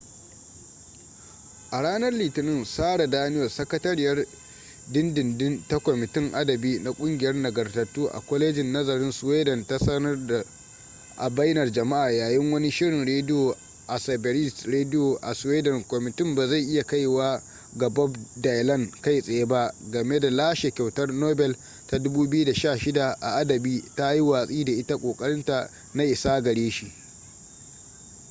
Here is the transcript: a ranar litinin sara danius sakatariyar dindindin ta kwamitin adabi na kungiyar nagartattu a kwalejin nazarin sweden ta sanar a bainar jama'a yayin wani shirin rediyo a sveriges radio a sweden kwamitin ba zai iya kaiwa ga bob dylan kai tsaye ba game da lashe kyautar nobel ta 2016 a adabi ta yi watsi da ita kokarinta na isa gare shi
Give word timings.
a 1.71 1.81
ranar 1.81 2.11
litinin 2.13 2.65
sara 2.65 3.07
danius 3.07 3.55
sakatariyar 3.55 4.25
dindindin 4.91 5.63
ta 5.67 5.79
kwamitin 5.79 6.31
adabi 6.33 6.79
na 6.79 6.91
kungiyar 6.91 7.35
nagartattu 7.35 8.07
a 8.09 8.19
kwalejin 8.19 8.71
nazarin 8.71 9.11
sweden 9.11 9.65
ta 9.67 9.77
sanar 9.77 10.45
a 11.17 11.29
bainar 11.29 11.71
jama'a 11.71 12.09
yayin 12.11 12.51
wani 12.51 12.71
shirin 12.71 13.05
rediyo 13.05 13.55
a 13.87 13.97
sveriges 13.99 14.65
radio 14.65 15.15
a 15.21 15.33
sweden 15.35 15.83
kwamitin 15.87 16.35
ba 16.35 16.47
zai 16.47 16.63
iya 16.63 16.83
kaiwa 16.83 17.41
ga 17.73 17.89
bob 17.89 18.17
dylan 18.35 18.91
kai 19.01 19.21
tsaye 19.21 19.45
ba 19.45 19.73
game 19.91 20.19
da 20.19 20.29
lashe 20.29 20.71
kyautar 20.71 21.13
nobel 21.13 21.55
ta 21.87 21.97
2016 21.97 23.15
a 23.21 23.35
adabi 23.41 23.83
ta 23.95 24.13
yi 24.13 24.21
watsi 24.21 24.63
da 24.65 24.71
ita 24.71 24.97
kokarinta 24.97 25.69
na 25.93 26.03
isa 26.03 26.41
gare 26.41 26.69
shi 26.71 26.91